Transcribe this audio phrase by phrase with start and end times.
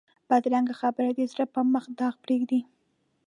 [0.29, 2.59] بدرنګه خبرې د زړه پر مخ داغ پرېږدي